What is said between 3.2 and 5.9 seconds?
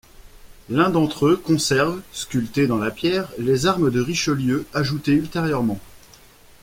les armes des Richelieu, ajoutées ultérieurement.